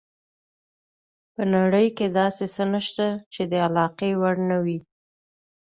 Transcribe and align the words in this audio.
په 1.33 1.41
نړۍ 1.55 1.87
کې 1.97 2.07
داسې 2.19 2.45
څه 2.55 2.63
نشته 2.73 3.05
چې 3.33 3.41
د 3.51 3.53
علاقې 3.67 4.11
وړ 4.21 4.35
نه 4.49 4.57
وي. 4.65 4.79